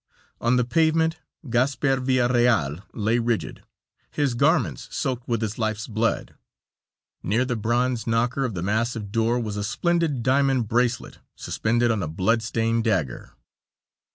[0.39, 3.61] On the pavement, Gasper Villareal lay rigid,
[4.09, 6.33] his garments soaked with his life's blood.
[7.21, 12.01] Near the bronze knocker of the massive door was a splendid diamond bracelet, suspended on
[12.01, 13.33] a blood stained dagger.